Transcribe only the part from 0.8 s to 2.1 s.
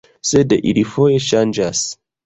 foje ŝanĝas.